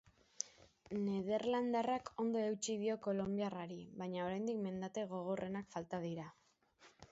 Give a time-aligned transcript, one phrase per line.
[1.01, 6.29] Nederlandarrak ondo eutsi dio kolonbiarrari, baina oraindik mendate gogorrenak falta dira.